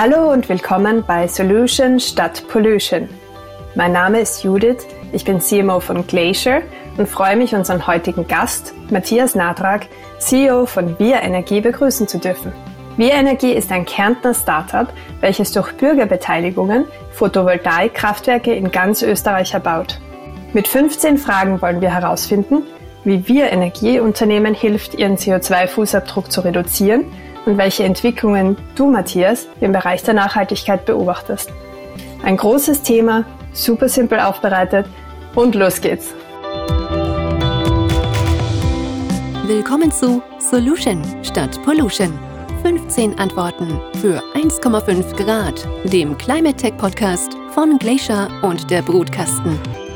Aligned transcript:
Hallo 0.00 0.32
und 0.32 0.48
willkommen 0.48 1.02
bei 1.04 1.26
Solution 1.26 1.98
statt 1.98 2.44
Pollution. 2.46 3.08
Mein 3.74 3.90
Name 3.90 4.20
ist 4.20 4.44
Judith, 4.44 4.86
ich 5.12 5.24
bin 5.24 5.40
CMO 5.40 5.80
von 5.80 6.06
Glacier 6.06 6.62
und 6.96 7.08
freue 7.08 7.34
mich, 7.34 7.52
unseren 7.52 7.84
heutigen 7.84 8.28
Gast, 8.28 8.74
Matthias 8.90 9.34
Nadrag, 9.34 9.88
CEO 10.20 10.66
von 10.66 10.96
Wir 11.00 11.22
Energie, 11.22 11.60
begrüßen 11.60 12.06
zu 12.06 12.18
dürfen. 12.18 12.52
Wir 12.96 13.10
Energie 13.10 13.50
ist 13.50 13.72
ein 13.72 13.86
Kärntner 13.86 14.34
Startup, 14.34 14.86
welches 15.20 15.50
durch 15.50 15.72
Bürgerbeteiligungen 15.72 16.84
Photovoltaikkraftwerke 17.10 18.54
in 18.54 18.70
ganz 18.70 19.02
Österreich 19.02 19.52
erbaut. 19.52 19.98
Mit 20.52 20.68
15 20.68 21.18
Fragen 21.18 21.60
wollen 21.60 21.80
wir 21.80 21.92
herausfinden, 21.92 22.62
wie 23.02 23.26
Wir 23.26 23.50
Energieunternehmen 23.50 24.54
hilft, 24.54 24.94
ihren 24.94 25.16
CO2-Fußabdruck 25.16 26.30
zu 26.30 26.42
reduzieren 26.42 27.06
und 27.48 27.56
welche 27.56 27.82
Entwicklungen 27.84 28.58
du, 28.74 28.90
Matthias, 28.90 29.48
im 29.62 29.72
Bereich 29.72 30.02
der 30.02 30.12
Nachhaltigkeit 30.12 30.84
beobachtest. 30.84 31.50
Ein 32.22 32.36
großes 32.36 32.82
Thema, 32.82 33.24
super 33.54 33.88
simpel 33.88 34.20
aufbereitet 34.20 34.86
und 35.34 35.54
los 35.54 35.80
geht's. 35.80 36.14
Willkommen 39.46 39.90
zu 39.90 40.22
Solution 40.38 41.02
statt 41.22 41.58
Pollution. 41.64 42.12
15 42.62 43.18
Antworten 43.18 43.80
für 43.98 44.22
1,5 44.34 45.16
Grad, 45.16 45.66
dem 45.84 46.18
Climate 46.18 46.56
Tech 46.56 46.76
Podcast 46.76 47.32
von 47.54 47.78
Glacier 47.78 48.28
und 48.42 48.70
der 48.70 48.82
Brutkasten. 48.82 49.87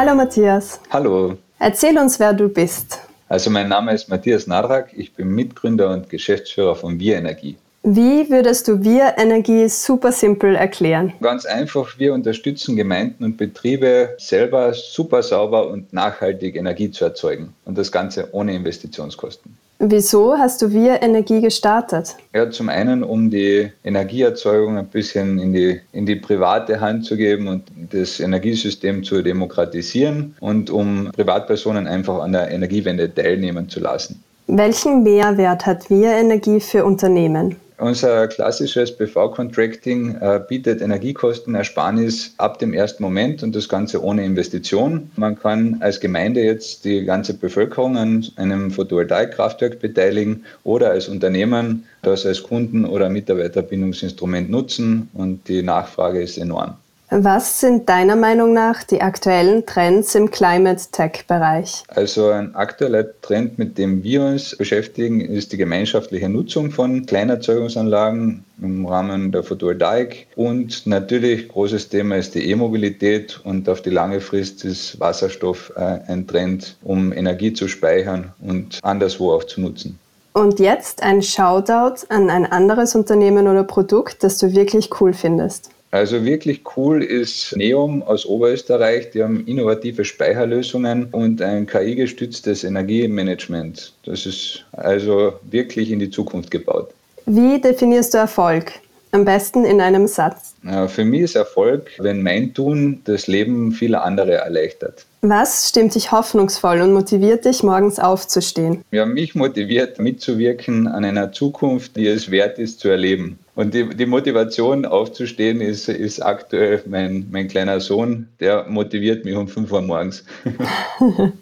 Hallo 0.00 0.14
Matthias. 0.14 0.78
Hallo. 0.90 1.36
Erzähl 1.58 1.98
uns, 1.98 2.20
wer 2.20 2.32
du 2.32 2.48
bist. 2.48 3.00
Also 3.28 3.50
mein 3.50 3.68
Name 3.68 3.92
ist 3.92 4.08
Matthias 4.08 4.46
Nadrak, 4.46 4.90
ich 4.96 5.12
bin 5.12 5.26
Mitgründer 5.34 5.90
und 5.90 6.08
Geschäftsführer 6.08 6.76
von 6.76 7.00
Wir 7.00 7.16
Energie. 7.16 7.56
Wie 7.82 8.30
würdest 8.30 8.68
du 8.68 8.80
Wir 8.84 9.14
Energie 9.18 9.68
super 9.68 10.12
simpel 10.12 10.54
erklären? 10.54 11.14
Ganz 11.20 11.46
einfach, 11.46 11.98
wir 11.98 12.14
unterstützen 12.14 12.76
Gemeinden 12.76 13.24
und 13.24 13.36
Betriebe 13.38 14.14
selber 14.18 14.72
super 14.72 15.20
sauber 15.20 15.66
und 15.66 15.92
nachhaltig 15.92 16.54
Energie 16.54 16.92
zu 16.92 17.04
erzeugen 17.04 17.52
und 17.64 17.76
das 17.76 17.90
Ganze 17.90 18.28
ohne 18.30 18.54
Investitionskosten. 18.54 19.58
Wieso 19.80 20.36
hast 20.36 20.60
du 20.60 20.72
Wir 20.72 21.02
Energie 21.02 21.40
gestartet? 21.40 22.16
Ja, 22.34 22.50
zum 22.50 22.68
einen, 22.68 23.04
um 23.04 23.30
die 23.30 23.70
Energieerzeugung 23.84 24.76
ein 24.76 24.86
bisschen 24.86 25.38
in 25.38 25.52
die, 25.52 25.80
in 25.92 26.04
die 26.04 26.16
private 26.16 26.80
Hand 26.80 27.04
zu 27.04 27.16
geben 27.16 27.46
und 27.46 27.62
das 27.92 28.18
Energiesystem 28.18 29.04
zu 29.04 29.22
demokratisieren 29.22 30.34
und 30.40 30.68
um 30.68 31.10
Privatpersonen 31.12 31.86
einfach 31.86 32.20
an 32.20 32.32
der 32.32 32.50
Energiewende 32.50 33.14
teilnehmen 33.14 33.68
zu 33.68 33.78
lassen. 33.78 34.20
Welchen 34.48 35.04
Mehrwert 35.04 35.64
hat 35.64 35.88
Wir 35.90 36.10
Energie 36.10 36.58
für 36.58 36.84
Unternehmen? 36.84 37.54
Unser 37.80 38.26
klassisches 38.26 38.90
BV-Contracting 38.96 40.16
äh, 40.16 40.40
bietet 40.48 40.80
Energiekostenersparnis 40.80 42.34
ab 42.36 42.58
dem 42.58 42.74
ersten 42.74 43.04
Moment 43.04 43.44
und 43.44 43.54
das 43.54 43.68
Ganze 43.68 44.02
ohne 44.02 44.24
Investition. 44.24 45.08
Man 45.14 45.38
kann 45.38 45.76
als 45.78 46.00
Gemeinde 46.00 46.42
jetzt 46.42 46.84
die 46.84 47.04
ganze 47.04 47.34
Bevölkerung 47.34 47.96
an 47.96 48.26
einem 48.34 48.72
Photovoltaikkraftwerk 48.72 49.78
beteiligen 49.78 50.44
oder 50.64 50.90
als 50.90 51.06
Unternehmen 51.06 51.84
das 52.02 52.26
als 52.26 52.42
Kunden- 52.42 52.84
oder 52.84 53.08
Mitarbeiterbindungsinstrument 53.10 54.50
nutzen 54.50 55.08
und 55.14 55.46
die 55.46 55.62
Nachfrage 55.62 56.20
ist 56.20 56.36
enorm. 56.36 56.74
Was 57.10 57.60
sind 57.60 57.88
deiner 57.88 58.16
Meinung 58.16 58.52
nach 58.52 58.82
die 58.82 59.00
aktuellen 59.00 59.64
Trends 59.64 60.14
im 60.14 60.30
Climate 60.30 60.82
Tech-Bereich? 60.92 61.84
Also 61.88 62.28
ein 62.28 62.54
aktueller 62.54 63.06
Trend, 63.22 63.58
mit 63.58 63.78
dem 63.78 64.02
wir 64.02 64.22
uns 64.22 64.54
beschäftigen, 64.54 65.22
ist 65.22 65.52
die 65.52 65.56
gemeinschaftliche 65.56 66.28
Nutzung 66.28 66.70
von 66.70 67.06
Kleinerzeugungsanlagen 67.06 68.44
im 68.60 68.84
Rahmen 68.84 69.32
der 69.32 69.42
Photovoltaik. 69.42 70.26
Und 70.36 70.86
natürlich 70.86 71.48
großes 71.48 71.88
Thema 71.88 72.16
ist 72.16 72.34
die 72.34 72.50
E-Mobilität 72.50 73.40
und 73.42 73.70
auf 73.70 73.80
die 73.80 73.90
lange 73.90 74.20
Frist 74.20 74.66
ist 74.66 75.00
Wasserstoff 75.00 75.72
äh, 75.76 76.00
ein 76.08 76.26
Trend, 76.26 76.76
um 76.82 77.14
Energie 77.14 77.54
zu 77.54 77.68
speichern 77.68 78.34
und 78.46 78.80
anderswo 78.82 79.32
auch 79.32 79.44
zu 79.44 79.62
nutzen. 79.62 79.98
Und 80.34 80.60
jetzt 80.60 81.02
ein 81.02 81.22
Shoutout 81.22 82.06
an 82.10 82.28
ein 82.28 82.44
anderes 82.44 82.94
Unternehmen 82.94 83.48
oder 83.48 83.64
Produkt, 83.64 84.22
das 84.22 84.36
du 84.36 84.52
wirklich 84.52 84.90
cool 85.00 85.14
findest. 85.14 85.70
Also 85.90 86.24
wirklich 86.24 86.62
cool 86.76 87.02
ist 87.02 87.56
Neum 87.56 88.02
aus 88.02 88.26
Oberösterreich. 88.26 89.10
Die 89.10 89.22
haben 89.22 89.46
innovative 89.46 90.04
Speicherlösungen 90.04 91.06
und 91.12 91.40
ein 91.40 91.66
KI-gestütztes 91.66 92.64
Energiemanagement. 92.64 93.94
Das 94.04 94.26
ist 94.26 94.66
also 94.72 95.32
wirklich 95.50 95.90
in 95.90 95.98
die 95.98 96.10
Zukunft 96.10 96.50
gebaut. 96.50 96.90
Wie 97.24 97.60
definierst 97.60 98.12
du 98.12 98.18
Erfolg? 98.18 98.72
Am 99.10 99.24
besten 99.24 99.64
in 99.64 99.80
einem 99.80 100.06
Satz. 100.06 100.54
Für 100.88 101.04
mich 101.04 101.22
ist 101.22 101.36
Erfolg, 101.36 101.88
wenn 101.98 102.22
mein 102.22 102.52
Tun 102.52 103.00
das 103.04 103.26
Leben 103.26 103.72
vieler 103.72 104.04
andere 104.04 104.34
erleichtert. 104.34 105.06
Was 105.22 105.70
stimmt 105.70 105.94
dich 105.94 106.12
hoffnungsvoll 106.12 106.82
und 106.82 106.92
motiviert 106.92 107.46
dich, 107.46 107.62
morgens 107.62 107.98
aufzustehen? 107.98 108.84
Ja, 108.90 109.06
mich 109.06 109.34
motiviert, 109.34 109.98
mitzuwirken 109.98 110.86
an 110.86 111.06
einer 111.06 111.32
Zukunft, 111.32 111.96
die 111.96 112.06
es 112.06 112.30
wert 112.30 112.58
ist 112.58 112.80
zu 112.80 112.90
erleben. 112.90 113.38
Und 113.58 113.74
die, 113.74 113.88
die 113.88 114.06
Motivation 114.06 114.84
aufzustehen 114.84 115.60
ist, 115.60 115.88
ist 115.88 116.20
aktuell 116.20 116.80
mein, 116.86 117.26
mein 117.32 117.48
kleiner 117.48 117.80
Sohn, 117.80 118.28
der 118.38 118.66
motiviert 118.68 119.24
mich 119.24 119.34
um 119.34 119.48
5 119.48 119.72
Uhr 119.72 119.82
morgens. 119.82 120.24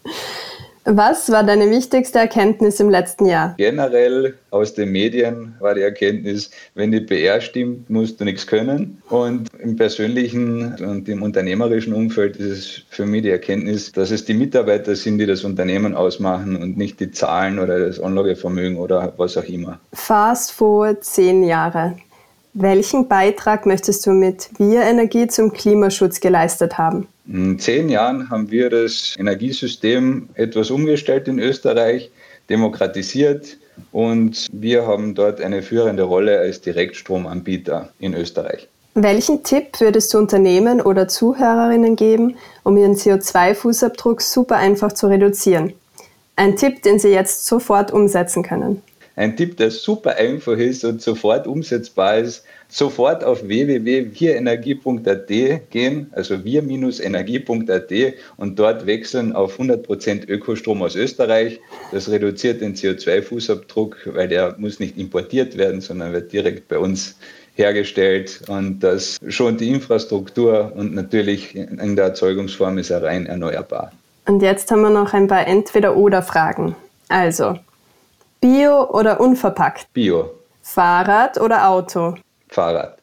Was 0.88 1.31
war 1.31 1.43
deine 1.43 1.69
wichtigste 1.69 2.21
Erkenntnis 2.21 2.81
im 2.81 2.88
letzten 2.88 3.27
Jahr? 3.27 3.54
Generell 3.59 4.34
aus 4.50 4.72
den 4.72 4.93
Medien 4.93 5.56
war 5.59 5.75
die 5.75 5.82
Erkenntnis, 5.82 6.53
wenn 6.75 6.93
die 6.93 7.00
PR 7.00 7.41
stimmt, 7.41 7.91
musst 7.91 8.19
du 8.19 8.25
nichts 8.25 8.47
können. 8.47 9.03
Und 9.10 9.50
im 9.59 9.77
persönlichen 9.77 10.75
und 10.77 11.09
im 11.10 11.22
unternehmerischen 11.22 11.93
Umfeld 11.93 12.37
ist 12.37 12.50
es 12.50 12.83
für 12.88 13.04
mich 13.04 13.25
die 13.25 13.31
Erkenntnis, 13.31 13.93
dass 13.93 14.10
es 14.10 14.25
die 14.25 14.34
Mitarbeiter 14.34 14.94
sind, 14.94 15.19
die 15.19 15.27
das 15.27 15.44
Unternehmen 15.44 15.94
ausmachen 15.94 16.56
und 16.56 16.78
nicht 16.78 16.98
die 17.00 17.10
Zahlen 17.10 17.59
oder 17.59 17.81
das 17.81 18.00
Anlagevermögen 18.00 18.78
oder 18.78 19.12
was 19.19 19.37
auch 19.37 19.44
immer. 19.44 19.81
Fast 19.93 20.53
forward 20.53 21.04
zehn 21.04 21.43
Jahre. 21.43 21.97
Welchen 22.59 23.06
Beitrag 23.06 23.67
möchtest 23.67 24.06
du 24.06 24.12
mit 24.12 24.49
Wir 24.56 24.81
Energie 24.81 25.27
zum 25.27 25.53
Klimaschutz 25.53 26.21
geleistet 26.21 26.78
haben? 26.78 27.06
In 27.28 27.59
zehn 27.59 27.91
Jahren 27.91 28.31
haben 28.31 28.50
wir 28.50 28.71
das 28.71 29.15
Energiesystem 29.19 30.31
etwas 30.33 30.71
umgestellt 30.71 31.28
in 31.28 31.39
Österreich, 31.39 32.11
demokratisiert 32.49 33.59
und 33.93 34.47
wir 34.50 34.87
haben 34.87 35.15
dort 35.15 35.43
eine 35.43 35.61
führende 35.61 36.05
Rolle 36.05 36.39
als 36.39 36.62
Direktstromanbieter 36.62 37.91
in 37.99 38.15
Österreich. 38.15 38.66
Welchen 38.95 39.43
Tipp 39.43 39.78
würdest 39.78 40.15
du 40.15 40.19
Unternehmen 40.19 40.81
oder 40.81 41.09
Zuhörerinnen 41.09 41.95
geben, 41.95 42.37
um 42.62 42.78
ihren 42.78 42.95
CO2-Fußabdruck 42.95 44.22
super 44.22 44.56
einfach 44.56 44.93
zu 44.93 45.09
reduzieren? 45.09 45.75
Ein 46.37 46.56
Tipp, 46.56 46.83
den 46.84 46.99
sie 46.99 47.11
jetzt 47.11 47.45
sofort 47.45 47.93
umsetzen 47.93 48.43
können. 48.43 48.81
Ein 49.16 49.34
Tipp, 49.34 49.56
der 49.56 49.71
super 49.71 50.16
einfach 50.16 50.59
ist 50.59 50.84
und 50.84 51.00
sofort 51.00 51.47
umsetzbar 51.47 52.19
ist, 52.19 52.44
sofort 52.69 53.25
auf 53.25 53.49
www.wirenergie.at 53.49 55.71
gehen, 55.71 56.10
also 56.12 56.44
wir-energie.at 56.44 57.93
und 58.37 58.59
dort 58.59 58.84
wechseln 58.84 59.32
auf 59.32 59.59
100% 59.59 60.28
Ökostrom 60.28 60.82
aus 60.82 60.97
Österreich. 60.97 61.59
Das 61.93 62.10
reduziert 62.10 62.60
den 62.60 62.75
CO2-Fußabdruck, 62.75 64.15
weil 64.15 64.28
der 64.28 64.54
muss 64.59 64.81
nicht 64.81 64.99
importiert 64.99 65.56
werden, 65.56 65.81
sondern 65.81 66.12
wird 66.12 66.31
direkt 66.31 66.69
bei 66.69 66.78
uns 66.78 67.16
hergestellt 67.54 68.43
und 68.48 68.81
das 68.81 69.16
schont 69.28 69.62
die 69.62 69.71
Infrastruktur 69.71 70.72
und 70.77 70.94
natürlich 70.94 71.56
in 71.56 71.97
der 71.97 72.06
Erzeugungsform 72.06 72.77
ist 72.77 72.91
er 72.91 73.03
rein 73.03 73.25
erneuerbar. 73.25 73.93
Und 74.27 74.42
jetzt 74.42 74.71
haben 74.71 74.83
wir 74.83 74.91
noch 74.91 75.15
ein 75.15 75.27
paar 75.27 75.47
Entweder-Oder-Fragen. 75.47 76.77
Also, 77.09 77.59
Bio 78.47 78.84
oder 78.91 79.19
unverpackt? 79.19 79.93
Bio. 79.93 80.31
Fahrrad 80.63 81.41
oder 81.41 81.69
Auto? 81.69 82.15
Fahrrad. 82.48 82.98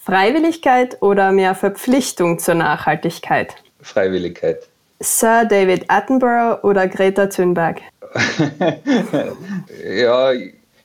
Freiwilligkeit 0.00 1.00
oder 1.00 1.30
mehr 1.30 1.54
Verpflichtung 1.54 2.40
zur 2.40 2.56
Nachhaltigkeit? 2.56 3.54
Freiwilligkeit. 3.80 4.66
Sir 4.98 5.44
David 5.44 5.84
Attenborough 5.86 6.64
oder 6.64 6.88
Greta 6.88 7.26
Thunberg? 7.28 7.80
ja, 9.88 10.32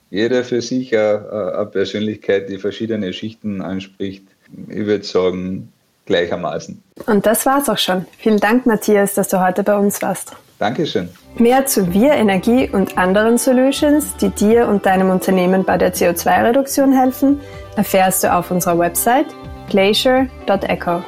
jeder 0.08 0.44
für 0.44 0.62
sich 0.62 0.96
eine, 0.96 1.52
eine 1.56 1.66
Persönlichkeit, 1.66 2.48
die 2.48 2.58
verschiedene 2.58 3.12
Schichten 3.12 3.60
anspricht. 3.60 4.22
Ich 4.68 4.86
würde 4.86 5.04
sagen, 5.04 5.72
gleichermaßen. 6.06 6.80
Und 7.06 7.26
das 7.26 7.44
war's 7.44 7.68
auch 7.68 7.78
schon. 7.78 8.06
Vielen 8.18 8.38
Dank, 8.38 8.66
Matthias, 8.66 9.14
dass 9.14 9.26
du 9.26 9.44
heute 9.44 9.64
bei 9.64 9.76
uns 9.76 10.00
warst. 10.00 10.36
Dankeschön. 10.60 11.08
Mehr 11.38 11.66
zu 11.66 11.92
Wir 11.92 12.12
Energie 12.12 12.70
und 12.70 12.96
anderen 12.96 13.38
Solutions, 13.38 14.16
die 14.16 14.28
dir 14.28 14.68
und 14.68 14.86
deinem 14.86 15.10
Unternehmen 15.10 15.64
bei 15.64 15.76
der 15.76 15.92
CO2-Reduktion 15.92 16.92
helfen, 16.92 17.40
erfährst 17.74 18.22
du 18.22 18.32
auf 18.32 18.52
unserer 18.52 18.78
Website 18.78 19.26
glacier.eco. 19.68 21.02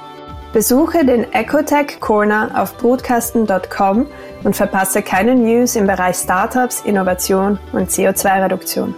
Besuche 0.52 1.05
den 1.05 1.32
Ecotech 1.32 2.00
Corner 2.00 2.50
auf 2.56 2.76
broadcasten.com 2.78 4.06
und 4.43 4.56
verpasse 4.56 5.02
keine 5.02 5.37
News 5.37 5.76
im 5.76 5.87
Bereich 5.87 6.17
Startups, 6.17 6.81
Innovation 6.81 7.61
und 7.73 7.88
CO2-Reduktion. 7.90 8.94